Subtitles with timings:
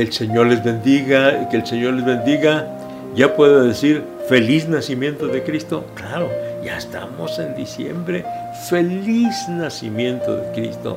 [0.00, 2.66] El Señor les bendiga, que el Señor les bendiga.
[3.14, 5.84] Ya puedo decir feliz nacimiento de Cristo.
[5.94, 6.30] Claro,
[6.64, 8.24] ya estamos en diciembre.
[8.70, 10.96] Feliz nacimiento de Cristo.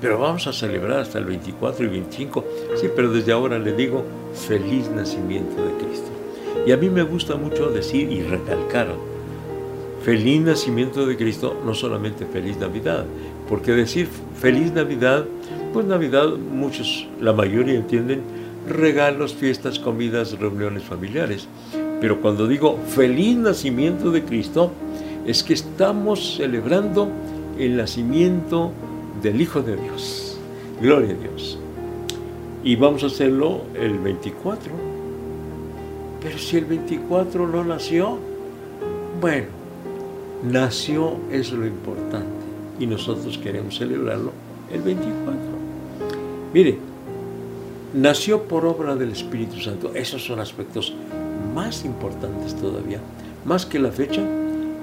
[0.00, 2.44] Pero vamos a celebrar hasta el 24 y 25.
[2.74, 6.10] Sí, pero desde ahora le digo feliz nacimiento de Cristo.
[6.66, 8.88] Y a mí me gusta mucho decir y recalcar
[10.02, 13.04] feliz nacimiento de Cristo, no solamente feliz Navidad,
[13.48, 15.24] porque decir feliz Navidad,
[15.72, 21.48] pues Navidad muchos, la mayoría entienden regalos, fiestas, comidas, reuniones familiares.
[22.00, 24.72] Pero cuando digo feliz nacimiento de Cristo,
[25.26, 27.08] es que estamos celebrando
[27.58, 28.72] el nacimiento
[29.22, 30.38] del Hijo de Dios.
[30.80, 31.58] Gloria a Dios.
[32.64, 34.72] Y vamos a hacerlo el 24.
[36.22, 38.18] Pero si el 24 no nació,
[39.20, 39.46] bueno,
[40.42, 42.28] nació es lo importante
[42.78, 44.32] y nosotros queremos celebrarlo
[44.72, 45.36] el 24.
[46.52, 46.78] Mire,
[47.94, 49.92] nació por obra del Espíritu Santo.
[49.94, 50.94] Esos son aspectos
[51.54, 53.00] más importantes todavía,
[53.44, 54.22] más que la fecha,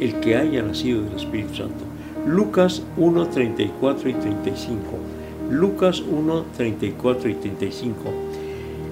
[0.00, 1.84] el que haya nacido del Espíritu Santo.
[2.26, 4.80] Lucas 1, 34 y 35.
[5.50, 7.96] Lucas 1, 34 y 35.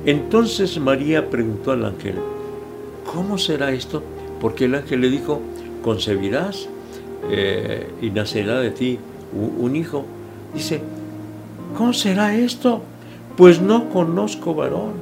[0.06, 2.14] Entonces María preguntó al ángel,
[3.12, 4.02] ¿cómo será esto?
[4.40, 5.40] Porque el ángel le dijo,
[5.82, 6.68] concebirás
[7.30, 8.98] eh, y nacerá de ti
[9.34, 10.04] un hijo.
[10.54, 10.80] Dice,
[11.76, 12.82] ¿cómo será esto?
[13.36, 14.94] Pues no conozco varón.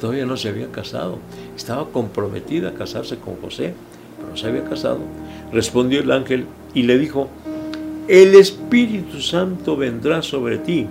[0.00, 1.18] Todavía no se había casado.
[1.56, 3.74] Estaba comprometida a casarse con José,
[4.16, 5.00] pero no se había casado.
[5.52, 7.28] Respondió el ángel y le dijo,
[8.06, 10.86] el Espíritu Santo vendrá sobre ti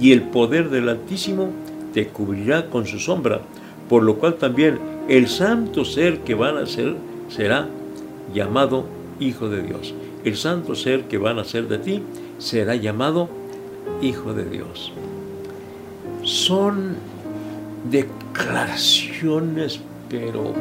[0.00, 1.50] y el poder del Altísimo
[1.92, 3.40] te cubrirá con su sombra,
[3.88, 6.96] por lo cual también el santo ser que van a ser
[7.28, 7.68] será
[8.32, 8.86] llamado
[9.20, 9.94] Hijo de Dios.
[10.24, 12.02] El santo ser que van a ser de ti
[12.38, 13.28] será llamado
[14.00, 14.92] Hijo de Dios.
[16.24, 16.96] Son
[17.90, 20.52] declaraciones, pero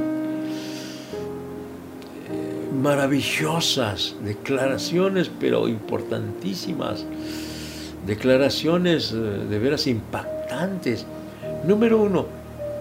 [2.84, 7.06] maravillosas, declaraciones pero importantísimas,
[8.06, 11.06] declaraciones eh, de veras impactantes.
[11.66, 12.26] Número uno,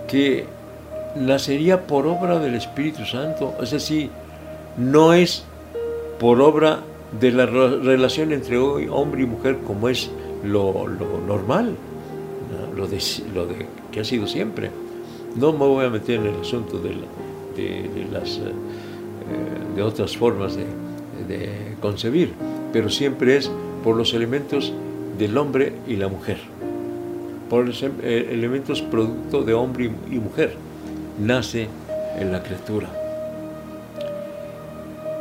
[0.09, 0.47] que
[1.15, 4.11] nacería por obra del Espíritu Santo, es decir,
[4.77, 5.45] no es
[6.19, 6.81] por obra
[7.21, 10.11] de la relación entre hombre y mujer como es
[10.43, 10.89] lo,
[11.29, 11.77] normal,
[12.77, 12.99] lo, de,
[13.35, 14.71] lo, de, que ha sido siempre.
[15.37, 16.91] No me voy a meter en el asunto de,
[17.57, 18.39] de las...
[18.39, 20.67] Eh, de otras formas de,
[21.81, 22.33] concebir,
[22.73, 23.51] pero siempre es
[23.83, 24.73] por los elementos
[25.19, 26.39] del hombre y la mujer,
[27.51, 30.55] por los eh, elementos producto de hombre y mujer,
[31.19, 31.67] nace
[32.17, 32.89] en la criatura.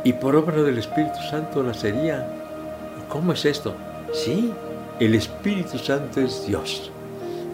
[0.04, 2.28] Y por obra del Espíritu Santo nacería.
[3.08, 3.74] ¿Cómo es esto?
[4.12, 4.52] Sí,
[5.00, 6.91] el Espíritu Santo es Dios.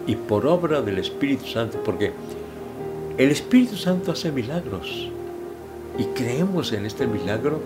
[0.09, 2.11] Y por obra del Espíritu Santo, porque
[3.19, 5.07] el Espíritu Santo hace milagros.
[5.99, 7.61] Y creemos en este milagro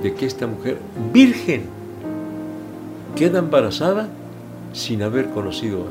[0.00, 0.78] de que esta mujer
[1.12, 1.62] virgen
[3.16, 4.08] queda embarazada
[4.72, 5.86] sin haber conocido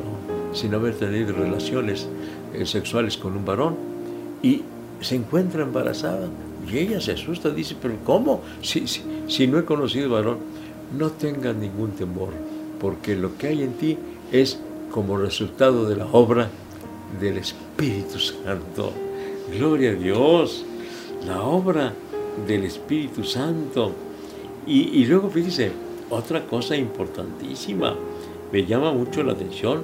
[0.54, 2.08] sin haber tenido relaciones
[2.54, 3.76] eh, sexuales con un varón
[4.42, 4.62] y
[5.02, 6.30] se encuentra embarazada
[6.72, 8.44] y ella se asusta, dice, pero ¿cómo?
[8.62, 10.38] Si, si no he conocido varón,
[10.98, 12.30] no tengas ningún temor,
[12.80, 13.98] porque lo que hay en ti
[14.32, 14.58] es
[14.92, 16.50] como resultado de la obra
[17.20, 18.92] del Espíritu Santo.
[19.52, 20.66] Gloria a Dios.
[21.26, 21.94] La obra
[22.46, 23.92] del Espíritu Santo.
[24.66, 25.72] Y, luego fíjese,
[26.10, 27.96] otra cosa importantísima,
[28.52, 29.84] me llama mucho la atención,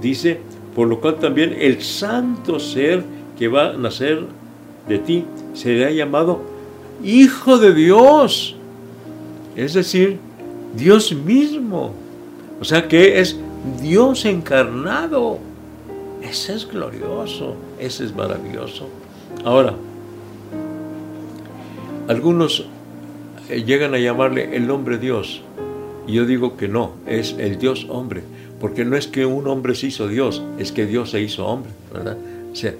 [0.00, 0.40] dice,
[0.74, 3.04] por lo cual también el santo ser
[3.38, 4.26] que va a nacer
[4.88, 5.24] de ti
[5.54, 6.40] será llamado
[7.04, 8.56] Hijo de Dios,
[9.54, 10.18] es decir,
[10.76, 11.92] Dios mismo,
[12.60, 13.36] o sea que es
[13.80, 15.38] Dios encarnado.
[16.22, 18.88] Ese es glorioso, ese es maravilloso.
[19.44, 19.74] Ahora,
[22.08, 22.66] algunos
[23.48, 25.42] eh, llegan a llamarle el hombre Dios.
[26.06, 28.22] Y yo digo que no, es el Dios hombre.
[28.60, 31.70] Porque no es que un hombre se hizo Dios, es que Dios se hizo hombre,
[31.92, 32.16] ¿verdad?
[32.50, 32.74] O sea,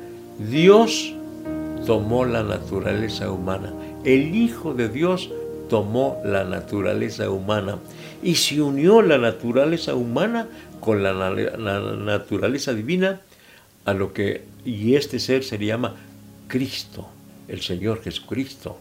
[0.51, 1.15] Dios
[1.87, 3.73] tomó la naturaleza humana.
[4.05, 5.31] El Hijo de Dios
[5.69, 7.79] tomó la naturaleza humana
[8.23, 10.49] y se unió la naturaleza humana
[10.81, 13.21] con la, naturaleza divina
[13.85, 15.95] a lo que, y este ser se llama
[16.49, 17.09] Cristo,
[17.49, 18.79] el Señor Jesucristo.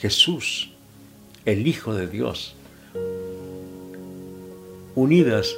[0.00, 0.70] Jesús,
[1.44, 2.54] el Hijo de Dios,
[4.94, 5.56] unidas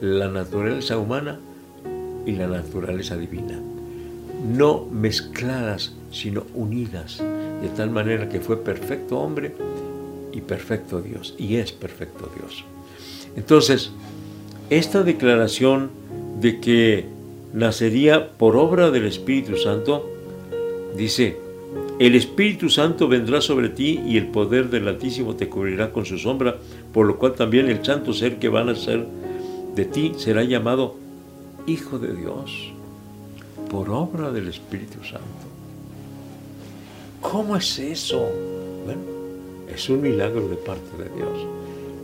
[0.00, 1.38] la naturaleza humana
[2.26, 3.60] y la naturaleza divina,
[4.56, 9.54] no mezcladas, sino unidas, de tal manera que fue perfecto hombre
[10.32, 12.64] y perfecto Dios, y es perfecto Dios.
[13.36, 13.92] Entonces,
[14.70, 15.90] esta declaración
[16.40, 17.06] de que
[17.52, 20.08] nacería por obra del Espíritu Santo,
[20.96, 21.36] dice,
[21.98, 26.18] el Espíritu Santo vendrá sobre ti y el poder del Altísimo te cubrirá con su
[26.18, 26.56] sombra,
[26.92, 29.06] por lo cual también el santo ser que va a nacer
[29.74, 30.96] de ti será llamado
[31.66, 32.72] Hijo de Dios,
[33.70, 35.50] por obra del Espíritu Santo.
[37.20, 38.26] ¿Cómo es eso?
[39.74, 41.46] Es un milagro de parte de Dios.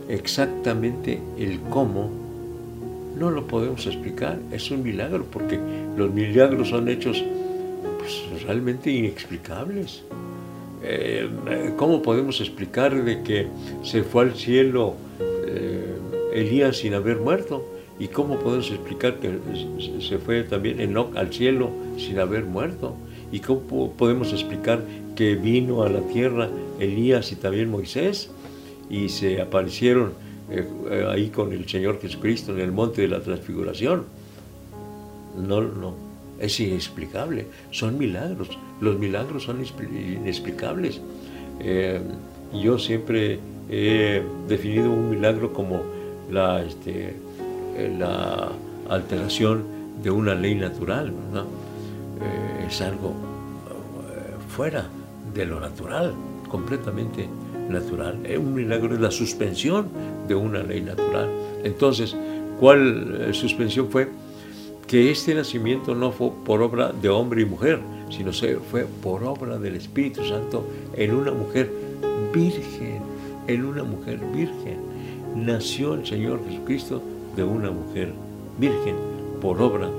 [0.09, 2.09] Exactamente el cómo
[3.17, 4.39] no lo podemos explicar.
[4.51, 5.59] Es un milagro porque
[5.97, 7.23] los milagros son hechos
[7.97, 10.03] pues, realmente inexplicables.
[10.83, 11.29] Eh,
[11.75, 13.47] ¿Cómo podemos explicar de que
[13.83, 15.97] se fue al cielo eh,
[16.33, 17.65] Elías sin haber muerto?
[17.99, 19.39] ¿Y cómo podemos explicar que
[19.99, 22.95] se fue también Enoch al cielo sin haber muerto?
[23.31, 24.83] ¿Y cómo podemos explicar
[25.15, 28.29] que vino a la tierra Elías y también Moisés
[28.89, 30.13] y se aparecieron
[30.49, 34.05] eh, eh, ahí con el Señor Jesucristo en el monte de la transfiguración?
[35.37, 35.93] No, no,
[36.39, 41.01] es inexplicable, son milagros, los milagros son inexplicables.
[41.59, 41.99] Eh,
[42.53, 43.39] yo siempre
[43.69, 45.83] he definido un milagro como
[46.31, 47.15] la, este,
[47.99, 48.49] la
[48.89, 49.63] alteración
[50.01, 51.11] de una ley natural,
[52.67, 53.13] es algo
[54.57, 54.87] fuera
[55.33, 56.13] de lo natural,
[56.49, 57.27] completamente
[57.69, 58.25] natural.
[58.25, 59.87] Es un milagro es la suspensión
[60.27, 61.29] de una ley natural.
[61.63, 62.15] Entonces,
[62.59, 64.07] ¿cuál eh, suspensión fue?
[64.87, 67.79] Que este nacimiento no fue por obra de hombre y mujer,
[68.09, 68.31] sino
[68.71, 70.65] fue por obra del Espíritu Santo
[70.95, 71.69] en una mujer
[72.33, 73.01] virgen,
[73.47, 74.79] en una mujer virgen.
[75.35, 77.01] Nació el Señor Jesucristo
[77.35, 78.13] de una mujer
[78.57, 78.95] virgen
[79.41, 79.89] por obra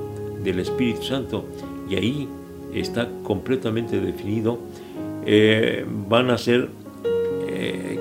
[0.43, 1.45] del Espíritu Santo
[1.89, 2.29] y ahí
[2.73, 4.59] está completamente definido
[5.31, 6.71] eh, van a ser,
[7.47, 7.99] eh,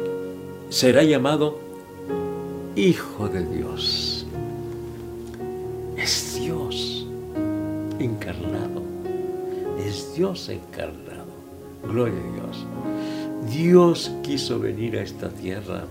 [0.70, 1.60] será llamado
[2.74, 4.26] Hijo de Dios.
[5.98, 7.06] Es Dios
[8.00, 8.82] encarnado.
[9.86, 11.26] Es Dios encarnado.
[11.84, 12.66] Gloria a Dios.
[13.52, 15.84] Dios quiso venir a esta tierra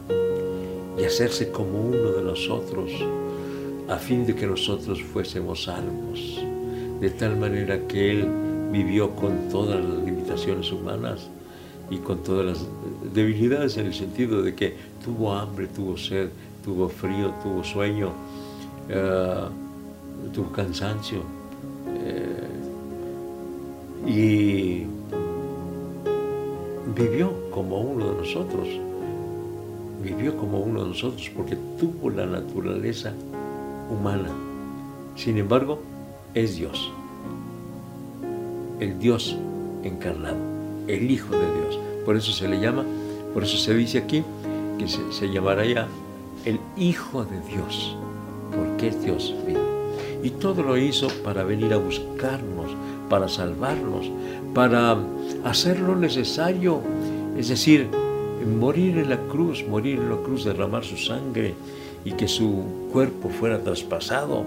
[0.99, 2.93] y hacerse como uno de nosotros
[3.89, 6.46] a fin de que nosotros fuésemos salvos.
[7.01, 8.27] De tal manera que Él
[8.73, 11.29] vivió con todas las limitaciones humanas
[11.91, 12.67] y con todas las
[13.15, 16.29] debilidades en el sentido de que tuvo hambre, tuvo sed,
[16.65, 18.13] tuvo frío, tuvo sueño,
[18.89, 19.41] eh,
[20.33, 21.23] tuvo cansancio.
[22.05, 22.47] Eh,
[24.07, 24.87] y
[26.95, 28.69] vivió como uno de nosotros,
[30.03, 33.13] vivió como uno de nosotros porque tuvo la naturaleza
[33.91, 34.31] humana.
[35.17, 35.81] Sin embargo,
[36.37, 36.93] es Dios
[38.81, 39.37] el Dios
[39.83, 40.37] encarnado,
[40.87, 41.79] el Hijo de Dios.
[42.05, 42.85] Por eso se le llama,
[43.35, 44.23] por eso se dice aquí
[44.79, 45.88] que se, llamará ya
[46.44, 47.97] el Hijo de Dios,
[48.55, 49.35] porque es Dios.
[50.23, 52.71] Y todo lo hizo para venir a buscarnos,
[53.09, 54.11] para salvarnos,
[54.55, 54.97] para
[55.44, 56.81] hacer lo necesario,
[57.37, 57.88] es decir,
[58.59, 61.55] morir en la cruz, morir en la cruz, derramar su sangre
[62.05, 64.44] y que su cuerpo fuera traspasado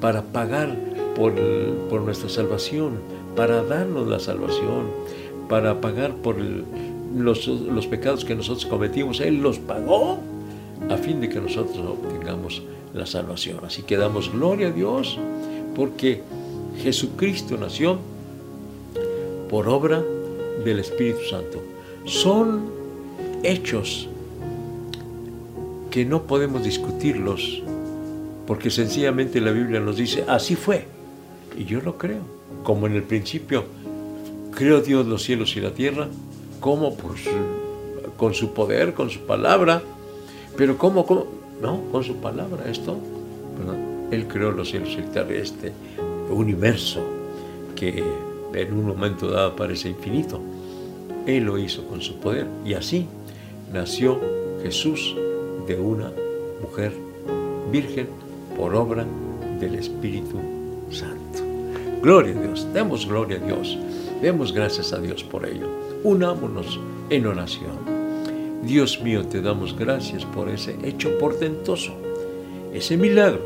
[0.00, 2.98] para pagar por, nuestra salvación,
[3.34, 4.90] para darnos la salvación,
[5.48, 9.20] para pagar por los, pecados que nosotros cometimos.
[9.20, 10.18] Él los pagó
[10.90, 12.62] a fin de que nosotros obtengamos
[12.92, 13.60] la salvación.
[13.64, 15.18] Así que damos gloria a Dios
[15.74, 16.22] porque
[16.82, 17.98] Jesucristo nació
[19.48, 20.04] por obra
[20.64, 21.62] del Espíritu Santo.
[22.04, 22.70] Son
[23.42, 24.08] hechos
[25.90, 27.62] que no podemos discutirlos
[28.46, 30.95] porque sencillamente la Biblia nos dice, así fue.
[31.56, 32.20] Y yo lo creo
[32.62, 33.64] como en el principio
[34.56, 36.08] creó Dios los cielos y la tierra,
[36.60, 37.22] como pues,
[38.16, 39.82] con su poder, con su palabra,
[40.56, 41.06] pero ¿cómo?
[41.06, 41.26] cómo?
[41.60, 42.96] No, con su palabra, esto.
[44.10, 45.72] Él creó los cielos y la tierra, este
[46.30, 47.00] universo
[47.74, 48.02] que
[48.54, 50.40] en un momento dado parece infinito.
[51.26, 53.06] Él lo hizo con su poder y así
[53.72, 54.18] nació
[54.62, 55.14] Jesús
[55.66, 56.10] de una
[56.62, 56.92] mujer
[57.70, 58.08] virgen
[58.56, 59.04] por obra
[59.60, 60.40] del Espíritu
[60.90, 61.45] Santo.
[62.06, 63.76] Gloria a Dios, demos gloria a Dios,
[64.22, 65.66] demos gracias a Dios por ello.
[66.04, 66.78] Unámonos
[67.10, 67.78] en oración.
[68.62, 71.96] Dios mío, te damos gracias por ese hecho portentoso,
[72.72, 73.44] ese milagro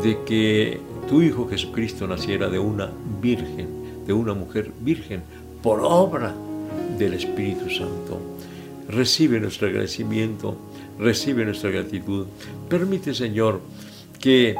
[0.00, 2.88] de que tu Hijo Jesucristo naciera de una
[3.20, 5.24] virgen, de una mujer virgen,
[5.60, 6.32] por obra
[6.96, 8.20] del Espíritu Santo.
[8.90, 10.56] Recibe nuestro agradecimiento,
[11.00, 12.26] recibe nuestra gratitud.
[12.68, 13.60] Permite, Señor,
[14.20, 14.54] que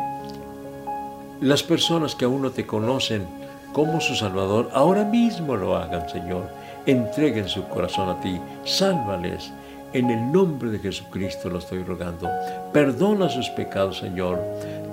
[1.42, 3.26] las personas que aún no te conocen
[3.72, 6.48] como su Salvador, ahora mismo lo hagan, Señor.
[6.86, 8.40] Entreguen su corazón a ti.
[8.64, 9.52] Sálvales.
[9.92, 12.30] En el nombre de Jesucristo lo estoy rogando.
[12.72, 14.40] Perdona sus pecados, Señor.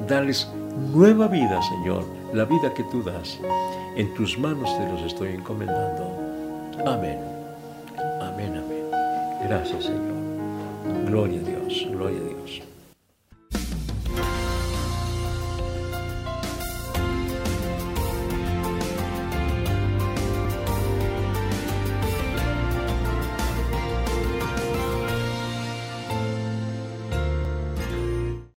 [0.08, 0.50] darles
[0.92, 2.04] nueva vida, Señor,
[2.34, 3.38] la vida que tú das.
[3.96, 6.18] En tus manos te los estoy encomendando.
[6.86, 7.20] Amén.
[8.22, 8.86] Amén, amén.
[9.48, 11.06] Gracias, Señor.
[11.06, 12.62] Gloria a Dios, gloria a Dios.